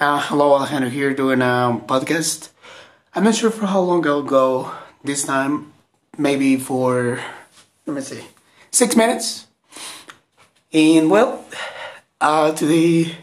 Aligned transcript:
Uh, 0.00 0.20
hello, 0.20 0.54
Alejandro 0.54 0.90
here 0.90 1.14
doing 1.14 1.40
a 1.40 1.80
podcast. 1.86 2.48
I'm 3.14 3.22
not 3.22 3.36
sure 3.36 3.52
for 3.52 3.66
how 3.66 3.78
long 3.78 4.04
I'll 4.08 4.24
go 4.24 4.72
this 5.04 5.24
time. 5.24 5.72
Maybe 6.18 6.56
for, 6.56 7.20
let 7.86 7.94
me 7.94 8.02
see, 8.02 8.24
six 8.72 8.96
minutes. 8.96 9.46
And 10.72 11.08
well, 11.12 11.44
uh, 12.20 12.52
today 12.54 13.18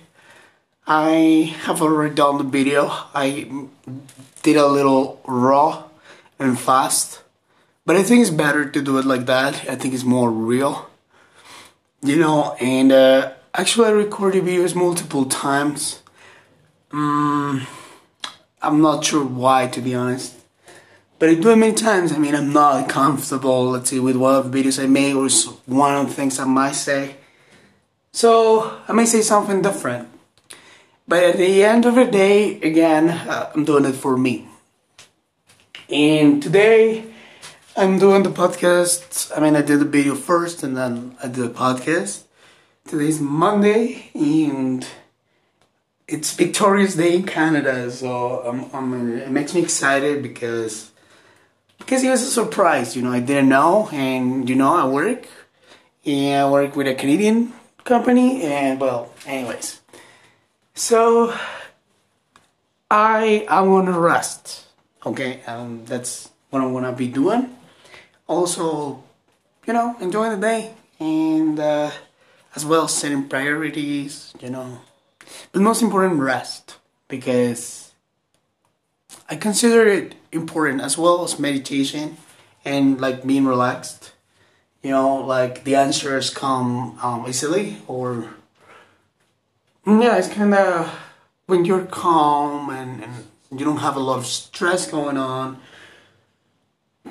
I 0.88 1.54
have 1.64 1.82
already 1.82 2.16
done 2.16 2.38
the 2.38 2.46
video. 2.46 2.88
I 3.14 3.52
did 4.42 4.56
a 4.56 4.66
little 4.66 5.20
raw 5.28 5.84
and 6.40 6.58
fast. 6.58 7.22
But 7.86 7.98
I 7.98 8.04
think 8.04 8.22
it's 8.22 8.30
better 8.30 8.64
to 8.70 8.82
do 8.82 8.98
it 8.98 9.04
like 9.04 9.26
that. 9.26 9.70
I 9.70 9.76
think 9.76 9.94
it's 9.94 10.06
more 10.06 10.32
real. 10.32 10.90
You 12.02 12.16
know, 12.16 12.56
and 12.62 12.94
uh, 12.94 13.34
actually 13.54 13.88
I 13.88 13.92
recorded 13.92 14.46
videos 14.46 14.74
multiple 14.74 15.26
times 15.26 16.02
um, 16.94 17.66
I'm 18.62 18.82
not 18.82 19.04
sure 19.04 19.24
why, 19.24 19.68
to 19.68 19.82
be 19.82 19.96
honest. 19.96 20.36
But 21.20 21.30
I 21.30 21.36
do 21.36 21.52
it 21.52 21.56
many 21.56 21.74
times. 21.74 22.12
I 22.12 22.18
mean, 22.18 22.36
I'm 22.36 22.52
not 22.52 22.90
comfortable, 22.90 23.70
let's 23.70 23.90
say, 23.90 24.00
with 24.00 24.16
one 24.16 24.36
of 24.36 24.52
the 24.52 24.64
videos 24.64 24.82
I 24.82 24.88
made 24.88 25.14
or 25.14 25.30
one 25.66 25.96
of 25.96 26.08
the 26.08 26.14
things 26.14 26.40
I 26.40 26.46
might 26.46 26.74
say. 26.74 27.16
So, 28.12 28.80
I 28.88 28.94
may 28.94 29.06
say 29.06 29.22
something 29.22 29.62
different. 29.62 30.10
But 31.08 31.24
at 31.24 31.38
the 31.38 31.64
end 31.64 31.86
of 31.86 31.96
the 31.96 32.06
day, 32.06 32.60
again, 32.62 33.10
uh, 33.10 33.52
I'm 33.54 33.66
doing 33.66 33.86
it 33.86 33.94
for 33.96 34.18
me. 34.18 34.48
And 35.90 36.42
today, 36.42 37.06
I'm 37.76 38.00
doing 38.00 38.24
the 38.24 38.30
podcast. 38.30 39.32
I 39.36 39.42
mean, 39.42 39.56
I 39.56 39.62
did 39.62 39.80
the 39.80 39.86
video 39.86 40.16
first 40.16 40.64
and 40.64 40.76
then 40.76 41.16
I 41.24 41.28
did 41.28 41.44
the 41.44 41.50
podcast. 41.50 42.24
Today's 42.86 43.22
Monday 43.22 44.10
and 44.14 44.86
it's 46.12 46.34
Victoria's 46.36 46.96
Day 46.96 47.16
in 47.16 47.24
Canada, 47.24 47.90
so 47.90 48.46
um, 48.46 48.70
um, 48.74 49.18
it 49.18 49.32
makes 49.32 49.56
me 49.56 49.62
excited 49.62 50.22
because 50.22 50.92
because 51.80 52.04
it 52.04 52.10
was 52.10 52.22
a 52.22 52.30
surprise. 52.30 52.96
You 52.96 53.02
know, 53.02 53.12
I 53.12 53.22
didn't 53.22 53.48
know, 53.48 53.88
and 53.94 54.48
you 54.50 54.56
know, 54.56 54.76
I 54.76 54.86
work 54.86 55.28
and 56.06 56.42
I 56.42 56.50
work 56.50 56.76
with 56.76 56.88
a 56.88 56.96
Canadian 56.96 57.54
company, 57.86 58.44
and 58.44 58.80
well, 58.80 59.14
anyways, 59.26 59.80
so 60.76 61.34
I 62.92 63.46
I 63.50 63.62
want 63.62 63.88
to 63.88 63.98
rest. 63.98 64.66
Okay, 65.06 65.42
um, 65.48 65.86
that's 65.86 66.30
what 66.50 66.62
I'm 66.62 66.74
gonna 66.74 66.92
be 66.92 67.08
doing. 67.08 67.56
Also, 68.28 69.02
you 69.66 69.74
know, 69.74 69.96
enjoying 70.02 70.32
the 70.32 70.46
day 70.46 70.74
and 71.00 71.58
uh, 71.58 71.90
as 72.54 72.66
well 72.66 72.90
setting 72.90 73.30
priorities. 73.30 74.34
You 74.42 74.50
know 74.50 74.82
but 75.52 75.62
most 75.62 75.82
important, 75.82 76.20
rest. 76.20 76.78
Because 77.08 77.92
I 79.30 79.36
consider 79.36 79.88
it 79.88 80.16
important 80.32 80.82
as 80.82 80.98
well 80.98 81.24
as 81.24 81.40
meditation 81.40 82.18
and 82.64 83.00
like 83.00 83.26
being 83.26 83.46
relaxed. 83.46 84.14
You 84.82 84.92
know, 84.92 85.18
like 85.18 85.64
the 85.64 85.76
answers 85.76 86.30
come 86.30 86.98
um, 87.04 87.26
easily 87.28 87.78
or 87.88 88.34
yeah, 89.86 90.18
it's 90.18 90.28
kind 90.28 90.54
of 90.54 90.88
when 91.48 91.66
you're 91.66 91.86
calm 91.86 92.70
and, 92.70 93.04
and 93.04 93.26
you 93.52 93.66
don't 93.66 93.78
have 93.78 93.96
a 93.96 94.00
lot 94.00 94.18
of 94.18 94.26
stress 94.26 94.90
going 94.90 95.18
on. 95.18 95.60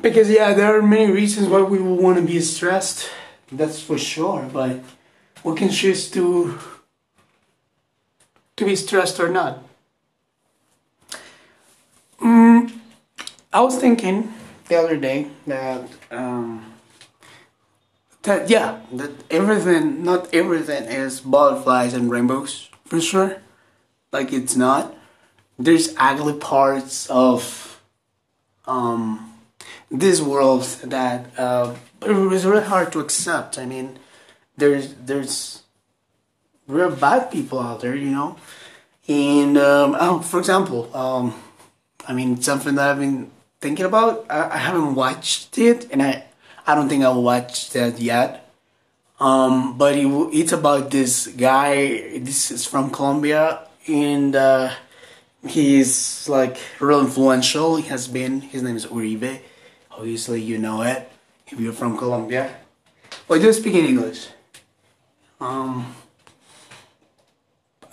Because 0.01 0.31
yeah, 0.31 0.55
there 0.55 0.77
are 0.79 0.83
many 0.83 1.13
reasons 1.13 1.49
why 1.49 1.63
we 1.63 1.79
want 1.79 2.19
to 2.19 2.25
be 2.25 2.41
stressed. 2.41 3.11
That's 3.53 3.83
for 3.83 3.99
sure. 3.99 4.49
But 4.53 4.81
we 5.45 5.55
can 5.57 5.69
choose 5.69 6.11
to 6.13 6.59
to 8.61 8.67
be 8.67 8.77
stressed 8.77 9.19
or 9.19 9.29
not. 9.31 9.63
Mm, 12.21 12.71
I 13.53 13.61
was 13.63 13.79
thinking 13.79 14.33
the 14.69 14.77
other 14.77 14.99
day 14.99 15.29
that 15.47 15.89
um, 16.11 16.75
that 18.23 18.51
yeah 18.51 18.81
that 18.93 19.13
everything 19.31 20.05
not 20.05 20.35
everything 20.35 20.85
is 20.85 21.21
butterflies 21.23 21.95
and 21.95 22.11
rainbows 22.11 22.69
for 22.85 23.01
sure. 23.01 23.41
Like 24.13 24.31
it's 24.31 24.57
not. 24.57 24.95
There's 25.59 25.95
ugly 25.97 26.35
parts 26.35 27.09
of 27.09 27.81
um, 28.67 29.33
this 29.91 30.21
world 30.21 30.65
that 30.85 31.31
uh, 31.39 31.75
it 32.03 32.13
was 32.13 32.45
really 32.45 32.65
hard 32.65 32.93
to 32.93 33.01
accept. 33.01 33.57
I 33.57 33.65
mean 33.65 33.99
there's 34.59 34.93
there's 34.97 35.63
real 36.71 36.95
bad 36.95 37.31
people 37.31 37.59
out 37.59 37.81
there, 37.81 37.97
you 37.97 38.11
know. 38.11 38.37
And 39.09 39.59
um, 39.59 39.97
oh, 39.99 40.21
for 40.21 40.39
example, 40.39 40.95
um, 40.97 41.35
I 42.07 42.13
mean 42.13 42.41
something 42.41 42.75
that 42.77 42.91
I've 42.91 42.99
been 42.99 43.31
thinking 43.61 43.85
about. 43.85 44.27
I, 44.31 44.51
I, 44.51 44.57
haven't 44.57 44.95
watched 44.95 45.59
it, 45.59 45.89
and 45.91 46.03
I 46.03 46.25
I 46.67 46.75
don't 46.75 46.89
think 46.89 47.03
I'll 47.03 47.23
watch 47.23 47.71
that 47.71 47.99
yet. 48.01 48.49
Um, 49.19 49.77
but 49.77 49.97
it, 49.97 50.07
it's 50.33 50.53
about 50.53 50.91
this 50.91 51.27
guy. 51.27 52.19
This 52.19 52.51
is 52.51 52.65
from 52.65 52.91
Colombia, 52.91 53.67
and 53.89 54.37
uh, 54.37 54.71
he's 55.47 56.29
like 56.29 56.59
real 56.79 57.01
influential. 57.01 57.77
He 57.77 57.89
has 57.89 58.07
been. 58.09 58.41
His 58.41 58.63
name 58.63 58.77
is 58.77 58.87
Uribe. 58.87 59.41
Obviously, 59.91 60.41
you 60.41 60.59
know 60.59 60.83
it 60.83 61.11
if 61.49 61.59
you're 61.59 61.73
from 61.73 61.99
Colombia. 61.99 62.55
But 63.27 63.41
do 63.41 63.53
speak 63.53 63.75
in 63.75 63.87
English. 63.87 64.29
Um, 65.41 65.95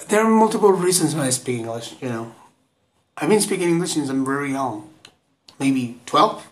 there 0.09 0.23
are 0.23 0.29
multiple 0.29 0.71
reasons 0.71 1.15
why 1.15 1.25
I 1.25 1.29
speak 1.29 1.59
English, 1.59 1.95
you 2.01 2.09
know. 2.09 2.33
I've 3.17 3.29
been 3.29 3.41
speaking 3.41 3.69
English 3.69 3.93
since 3.93 4.09
I'm 4.09 4.25
very 4.25 4.51
young, 4.51 4.89
maybe 5.59 5.99
12. 6.05 6.47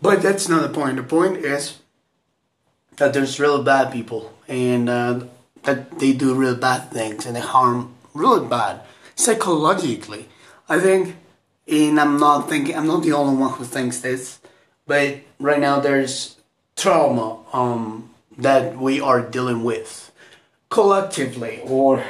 But 0.00 0.22
that's 0.22 0.48
not 0.48 0.62
the 0.62 0.68
point. 0.68 0.96
The 0.96 1.02
point 1.02 1.38
is 1.38 1.78
that 2.96 3.12
there's 3.12 3.38
real 3.38 3.62
bad 3.62 3.92
people 3.92 4.32
and 4.48 4.88
uh, 4.88 5.24
that 5.62 5.98
they 5.98 6.12
do 6.12 6.34
real 6.34 6.56
bad 6.56 6.90
things 6.90 7.26
and 7.26 7.36
they 7.36 7.40
harm 7.40 7.94
really 8.14 8.46
bad 8.46 8.80
psychologically. 9.14 10.26
I 10.68 10.80
think, 10.80 11.16
and 11.68 12.00
I'm 12.00 12.18
not 12.18 12.48
thinking, 12.48 12.76
I'm 12.76 12.86
not 12.86 13.02
the 13.02 13.12
only 13.12 13.36
one 13.36 13.52
who 13.52 13.64
thinks 13.64 14.00
this, 14.00 14.40
but 14.86 15.20
right 15.38 15.60
now 15.60 15.80
there's 15.80 16.36
trauma 16.76 17.38
um, 17.52 18.10
that 18.36 18.76
we 18.78 19.00
are 19.00 19.20
dealing 19.20 19.62
with 19.62 20.03
collectively 20.74 21.60
or 21.62 22.04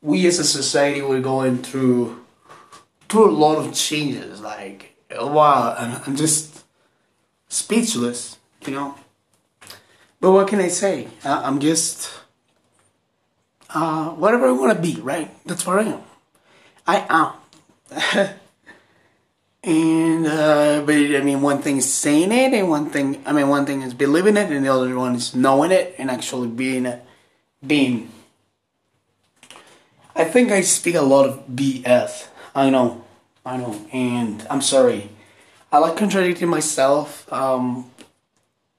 we 0.00 0.26
as 0.26 0.38
a 0.38 0.44
society 0.44 1.02
we're 1.02 1.20
going 1.20 1.58
through 1.58 2.24
through 3.10 3.28
a 3.28 3.36
lot 3.44 3.58
of 3.58 3.74
changes. 3.74 4.40
Like 4.40 4.96
wow 5.12 5.76
I'm, 5.78 6.00
I'm 6.06 6.16
just 6.16 6.64
speechless 7.48 8.38
you 8.64 8.72
know? 8.72 8.94
But 10.18 10.32
what 10.32 10.48
can 10.48 10.60
i 10.60 10.68
say? 10.68 11.08
I, 11.22 11.46
am 11.46 11.60
just 11.60 12.10
uh, 13.68 14.08
whatever 14.12 14.46
i 14.46 14.52
want 14.52 14.74
to 14.74 14.80
be 14.80 14.98
right? 15.02 15.28
That's 15.44 15.66
what 15.66 15.80
i 15.80 15.82
am. 15.82 16.02
I 16.86 16.96
am. 17.20 18.34
And 19.66 20.26
uh, 20.26 20.82
but 20.84 20.94
i 20.94 21.22
mean 21.22 21.40
one 21.40 21.62
thing 21.62 21.78
is 21.78 21.90
saying 21.90 22.32
it 22.32 22.52
and 22.52 22.68
one 22.68 22.90
thing 22.90 23.22
i 23.24 23.32
mean 23.32 23.48
one 23.48 23.64
thing 23.64 23.80
is 23.80 23.94
believing 23.94 24.36
it 24.36 24.52
and 24.52 24.62
the 24.62 24.70
other 24.70 24.94
one 24.94 25.14
is 25.14 25.34
knowing 25.34 25.70
it 25.70 25.94
and 25.96 26.10
actually 26.10 26.48
being 26.48 26.84
it 26.84 27.00
being. 27.66 28.10
I 30.16 30.24
think 30.24 30.52
I 30.52 30.60
speak 30.60 30.94
a 30.94 31.02
lot 31.02 31.26
of 31.26 31.46
BS. 31.48 32.28
I 32.54 32.70
know, 32.70 33.04
I 33.44 33.56
know, 33.56 33.84
and 33.92 34.46
I'm 34.48 34.62
sorry. 34.62 35.10
I 35.72 35.78
like 35.78 35.96
contradicting 35.96 36.48
myself. 36.48 37.30
Um, 37.32 37.90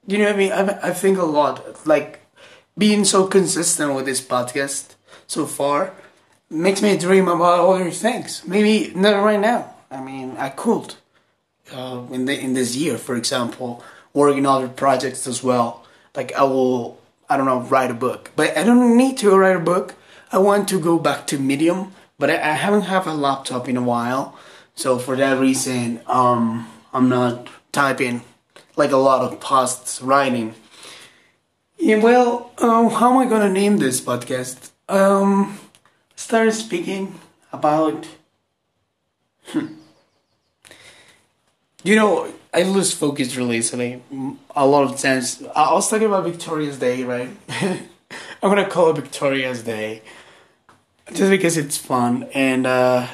you 0.08 0.18
know 0.18 0.26
what 0.26 0.36
I 0.36 0.38
mean? 0.38 0.52
I, 0.52 0.90
I 0.90 0.94
think 0.94 1.18
a 1.18 1.24
lot. 1.24 1.86
Like 1.86 2.22
being 2.78 3.04
so 3.04 3.28
consistent 3.28 3.94
with 3.96 4.06
this 4.06 4.22
podcast 4.22 4.96
so 5.28 5.46
far 5.46 5.94
makes 6.50 6.82
me 6.82 6.98
dream 6.98 7.28
about 7.28 7.68
other 7.68 7.92
things. 7.92 8.44
Maybe 8.48 8.94
not 8.96 9.24
right 9.24 9.40
now. 9.40 9.74
I 9.92 10.02
mean, 10.02 10.36
I 10.38 10.50
could 10.50 10.96
uh, 11.74 12.04
in 12.12 12.26
the 12.26 12.40
in 12.40 12.54
this 12.54 12.76
year, 12.76 12.98
for 12.98 13.16
example, 13.16 13.84
working 14.14 14.46
other 14.46 14.68
projects 14.68 15.28
as 15.28 15.44
well. 15.44 15.86
Like 16.16 16.34
I 16.34 16.44
will 16.44 17.00
I 17.30 17.38
don't 17.38 17.46
know, 17.46 17.62
write 17.62 17.92
a 17.92 17.96
book. 17.96 18.32
But 18.36 18.58
I 18.58 18.64
don't 18.64 18.98
need 18.98 19.18
to 19.20 19.36
write 19.36 19.56
a 19.56 19.60
book. 19.60 19.96
I 20.32 20.38
want 20.38 20.68
to 20.70 20.80
go 20.80 21.00
back 21.00 21.28
to 21.28 21.40
Medium, 21.40 21.94
but 22.20 22.30
I, 22.30 22.36
I 22.36 22.54
haven't 22.54 22.84
have 22.84 23.08
a 23.08 23.14
laptop 23.14 23.68
in 23.68 23.78
a 23.78 23.82
while. 23.82 24.38
So 24.76 25.00
for 25.00 25.16
that 25.16 25.40
reason, 25.40 26.02
um, 26.08 26.68
I'm 26.94 27.10
not 27.10 27.48
typing 27.72 28.22
like 28.76 28.92
a 28.92 28.98
lot 28.98 29.22
of 29.22 29.40
posts 29.40 30.02
writing. 30.02 30.56
Yeah, 31.78 31.98
well, 31.98 32.52
uh, 32.58 32.90
how 32.90 33.12
am 33.12 33.18
I 33.18 33.26
gonna 33.30 33.50
name 33.50 33.78
this 33.78 34.02
podcast? 34.02 34.72
Um, 34.90 35.60
start 36.16 36.54
speaking 36.54 37.20
about. 37.52 38.08
Hmm. 39.48 39.68
You 41.84 41.96
know, 41.96 42.34
I 42.56 42.64
lose 42.64 42.94
focus 42.94 43.36
really 43.36 43.58
easily. 43.58 44.02
A 44.56 44.66
lot 44.66 44.90
of 44.90 44.98
times, 44.98 45.44
I 45.54 45.74
was 45.74 45.90
talking 45.90 46.08
about 46.08 46.24
Victoria's 46.24 46.80
Day, 46.80 47.04
right? 47.04 47.30
I'm 47.50 47.80
gonna 48.42 48.70
call 48.70 48.92
it 48.92 48.96
Victoria's 48.96 49.62
Day. 49.62 50.02
just 51.14 51.30
because 51.30 51.58
it's 51.58 51.76
fun 51.76 52.30
and 52.34 52.66
uh, 52.66 53.08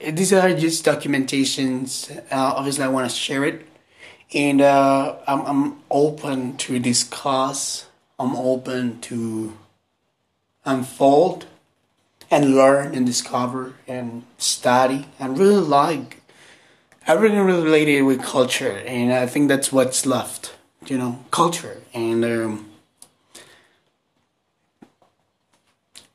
these 0.00 0.32
are 0.32 0.54
just 0.54 0.82
documentations. 0.86 2.10
Uh, 2.32 2.54
obviously, 2.56 2.84
I 2.84 2.88
want 2.88 3.10
to 3.10 3.14
share 3.14 3.44
it, 3.44 3.66
and 4.32 4.62
uh, 4.62 5.16
I'm 5.26 5.40
I'm 5.44 5.82
open 5.90 6.56
to 6.56 6.78
discuss. 6.78 7.86
I'm 8.18 8.34
open 8.34 9.02
to 9.02 9.58
unfold 10.64 11.44
and 12.30 12.56
learn 12.56 12.94
and 12.94 13.04
discover 13.04 13.74
and 13.86 14.24
study 14.38 15.04
and 15.18 15.38
really 15.38 15.60
like 15.60 16.22
everything 17.06 17.40
related 17.40 18.02
with 18.02 18.22
culture, 18.22 18.82
and 18.86 19.12
I 19.12 19.26
think 19.26 19.48
that's 19.48 19.72
what's 19.72 20.06
left. 20.06 20.54
You 20.86 20.98
know, 20.98 21.24
culture 21.30 21.82
and. 21.94 22.24
Um, 22.24 22.70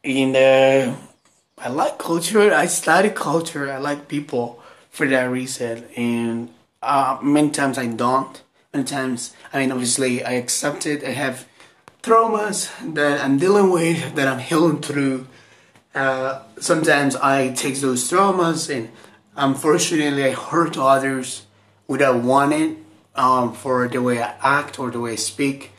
and 0.03 0.35
uh, 0.35 0.95
I 1.57 1.69
like 1.69 1.97
culture. 1.97 2.51
I 2.53 2.65
study 2.65 3.09
culture. 3.09 3.71
I 3.71 3.77
like 3.77 4.07
people 4.07 4.61
for 4.89 5.07
that 5.07 5.25
reason. 5.25 5.85
And 5.95 6.49
uh, 6.81 7.19
many 7.21 7.51
times 7.51 7.77
I 7.77 7.87
don't. 7.87 8.41
Many 8.73 8.85
times, 8.85 9.35
I 9.53 9.59
mean, 9.59 9.71
obviously, 9.71 10.23
I 10.23 10.31
accept 10.33 10.85
it. 10.85 11.03
I 11.03 11.11
have 11.11 11.47
traumas 12.01 12.71
that 12.95 13.21
I'm 13.21 13.37
dealing 13.37 13.69
with, 13.69 14.15
that 14.15 14.27
I'm 14.27 14.39
healing 14.39 14.81
through. 14.81 15.27
Uh, 15.93 16.41
sometimes 16.59 17.15
I 17.17 17.49
take 17.49 17.75
those 17.75 18.09
traumas 18.09 18.73
and 18.73 18.89
unfortunately 19.35 20.25
I 20.25 20.31
hurt 20.31 20.77
others 20.77 21.45
without 21.87 22.23
wanting 22.23 22.85
um, 23.15 23.53
for 23.53 23.87
the 23.87 24.01
way 24.01 24.21
I 24.21 24.35
act 24.41 24.79
or 24.79 24.91
the 24.91 24.99
way 24.99 25.13
I 25.13 25.15
speak, 25.15 25.71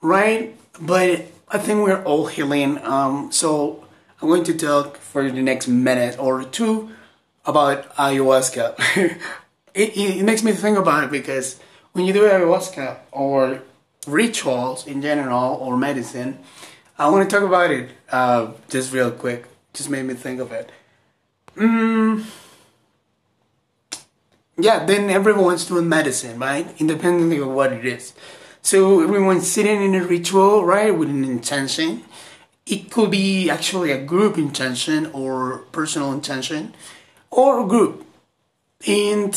right? 0.00 0.56
But 0.80 1.26
I 1.48 1.58
think 1.58 1.84
we're 1.84 2.02
all 2.04 2.26
healing. 2.26 2.78
Um, 2.84 3.32
so 3.32 3.84
I'm 4.20 4.28
going 4.28 4.44
to 4.44 4.54
talk 4.54 4.96
for 4.98 5.28
the 5.28 5.42
next 5.42 5.66
minute 5.66 6.18
or 6.18 6.44
two 6.44 6.90
about 7.44 7.94
ayahuasca. 7.96 8.76
it, 9.74 9.96
it 9.96 10.24
makes 10.24 10.42
me 10.42 10.52
think 10.52 10.78
about 10.78 11.04
it 11.04 11.10
because 11.10 11.58
when 11.92 12.04
you 12.04 12.12
do 12.12 12.22
ayahuasca 12.22 12.98
or 13.12 13.62
rituals 14.06 14.86
in 14.86 15.02
general 15.02 15.54
or 15.54 15.76
medicine, 15.76 16.38
I 16.98 17.08
want 17.08 17.28
to 17.28 17.34
talk 17.34 17.46
about 17.46 17.70
it 17.70 17.90
uh, 18.12 18.52
just 18.68 18.92
real 18.92 19.10
quick. 19.10 19.46
Just 19.72 19.88
made 19.88 20.04
me 20.04 20.14
think 20.14 20.40
of 20.40 20.52
it. 20.52 20.70
Mm, 21.56 22.24
yeah, 24.64 24.84
then 24.84 25.10
everyone's 25.10 25.66
doing 25.66 25.88
medicine, 25.88 26.38
right? 26.38 26.66
Independently 26.78 27.38
of 27.38 27.48
what 27.48 27.72
it 27.72 27.84
is. 27.84 28.14
So 28.62 29.02
everyone's 29.02 29.50
sitting 29.50 29.82
in 29.82 29.94
a 29.94 30.04
ritual, 30.04 30.64
right, 30.64 30.96
with 30.96 31.08
an 31.08 31.24
intention. 31.24 32.04
It 32.66 32.90
could 32.90 33.10
be 33.10 33.48
actually 33.48 33.90
a 33.90 34.02
group 34.02 34.36
intention 34.36 35.06
or 35.12 35.58
personal 35.72 36.12
intention 36.12 36.74
or 37.30 37.64
a 37.64 37.66
group. 37.66 38.06
And 38.86 39.34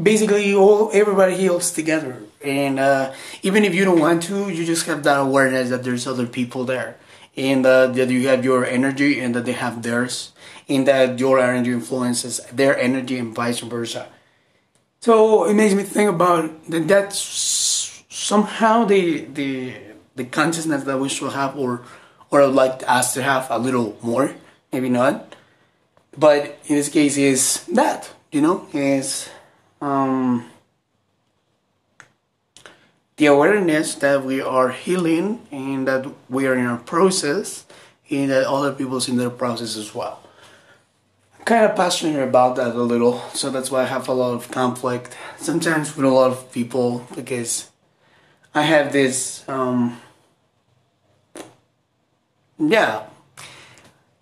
basically 0.00 0.54
all 0.54 0.90
everybody 0.92 1.36
heals 1.36 1.72
together. 1.72 2.22
And 2.44 2.78
uh, 2.78 3.12
even 3.42 3.64
if 3.64 3.74
you 3.74 3.84
don't 3.84 3.98
want 3.98 4.22
to 4.24 4.48
you 4.48 4.64
just 4.64 4.86
have 4.86 5.02
that 5.02 5.20
awareness 5.20 5.70
that 5.70 5.82
there's 5.82 6.06
other 6.06 6.26
people 6.26 6.64
there. 6.64 6.96
And 7.36 7.64
uh, 7.66 7.88
that 7.88 8.08
you 8.10 8.26
have 8.28 8.44
your 8.44 8.64
energy 8.64 9.20
and 9.20 9.34
that 9.34 9.44
they 9.44 9.52
have 9.52 9.82
theirs. 9.82 10.32
And 10.68 10.86
that 10.86 11.18
your 11.18 11.38
energy 11.38 11.72
influences 11.72 12.40
their 12.52 12.78
energy 12.78 13.18
and 13.18 13.34
vice 13.34 13.60
versa 13.60 14.08
so 15.00 15.44
it 15.44 15.54
makes 15.54 15.74
me 15.74 15.84
think 15.84 16.10
about 16.10 16.50
that 16.70 17.12
somehow 17.12 18.84
the 18.84 19.24
the 19.24 19.74
the 20.16 20.24
consciousness 20.24 20.84
that 20.84 20.98
we 20.98 21.08
should 21.08 21.32
have 21.32 21.56
or 21.56 21.82
or 22.30 22.46
like 22.46 22.82
us 22.86 23.14
to 23.14 23.22
have 23.22 23.46
a 23.50 23.58
little 23.58 23.96
more, 24.02 24.34
maybe 24.72 24.88
not. 24.88 25.34
But 26.16 26.58
in 26.66 26.76
this 26.76 26.88
case, 26.88 27.16
is 27.16 27.64
that 27.72 28.10
you 28.32 28.40
know 28.40 28.66
is 28.72 29.30
um, 29.80 30.50
the 33.16 33.26
awareness 33.26 33.94
that 33.96 34.24
we 34.24 34.40
are 34.40 34.70
healing 34.70 35.46
and 35.50 35.86
that 35.86 36.06
we 36.28 36.46
are 36.46 36.54
in 36.54 36.66
a 36.66 36.76
process, 36.76 37.64
and 38.10 38.30
that 38.30 38.46
other 38.46 38.72
people's 38.72 39.08
in 39.08 39.16
their 39.16 39.30
process 39.30 39.76
as 39.76 39.94
well. 39.94 40.22
Kind 41.48 41.64
of 41.64 41.74
passionate 41.74 42.22
about 42.22 42.56
that 42.56 42.74
a 42.74 42.82
little, 42.82 43.20
so 43.32 43.48
that's 43.48 43.70
why 43.70 43.80
I 43.80 43.86
have 43.86 44.06
a 44.06 44.12
lot 44.12 44.34
of 44.34 44.50
conflict 44.50 45.16
sometimes 45.38 45.96
with 45.96 46.04
a 46.04 46.10
lot 46.10 46.30
of 46.30 46.52
people 46.52 47.06
because 47.16 47.70
I 48.54 48.60
have 48.64 48.92
this. 48.92 49.48
Um, 49.48 49.98
yeah. 52.58 53.04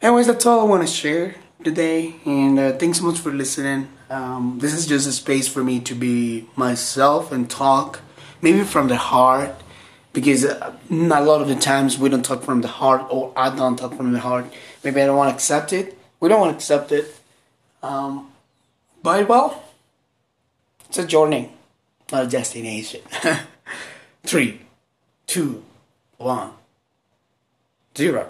Anyways, 0.00 0.28
that's 0.28 0.46
all 0.46 0.60
I 0.60 0.64
want 0.70 0.86
to 0.86 0.94
share 0.94 1.34
today, 1.64 2.14
and 2.24 2.60
uh, 2.60 2.72
thanks 2.74 2.98
so 2.98 3.04
much 3.04 3.18
for 3.18 3.32
listening. 3.32 3.88
Um, 4.08 4.60
this 4.60 4.72
is 4.72 4.86
just 4.86 5.08
a 5.08 5.12
space 5.12 5.48
for 5.48 5.64
me 5.64 5.80
to 5.80 5.96
be 5.96 6.46
myself 6.54 7.32
and 7.32 7.50
talk, 7.50 8.02
maybe 8.40 8.62
from 8.62 8.86
the 8.86 8.98
heart, 8.98 9.52
because 10.12 10.44
uh, 10.44 10.76
a 10.88 11.24
lot 11.24 11.42
of 11.42 11.48
the 11.48 11.56
times 11.56 11.98
we 11.98 12.08
don't 12.08 12.24
talk 12.24 12.44
from 12.44 12.60
the 12.60 12.68
heart, 12.68 13.04
or 13.10 13.32
I 13.34 13.50
don't 13.50 13.76
talk 13.76 13.96
from 13.96 14.12
the 14.12 14.20
heart. 14.20 14.44
Maybe 14.84 15.02
I 15.02 15.06
don't 15.06 15.16
want 15.16 15.30
to 15.30 15.34
accept 15.34 15.72
it. 15.72 15.98
We 16.26 16.30
don't 16.30 16.40
want 16.40 16.54
to 16.54 16.56
accept 16.56 16.90
it. 16.90 17.14
Um, 17.84 18.32
but 19.00 19.28
well, 19.28 19.62
it's 20.88 20.98
a 20.98 21.06
journey, 21.06 21.52
not 22.10 22.24
a 22.24 22.26
destination. 22.26 23.00
Three, 24.24 24.62
two, 25.28 25.62
one 26.16 26.50
zero 27.96 28.28